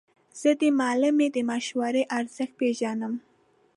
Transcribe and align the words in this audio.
زه 0.41 0.51
د 0.61 0.63
معلمې 0.79 1.27
د 1.35 1.37
مشورو 1.49 2.01
ارزښت 2.17 2.53
پېژنم. 2.59 3.13